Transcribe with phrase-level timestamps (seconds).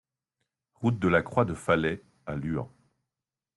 [0.73, 2.71] Route de la Croix de Faslay à Luant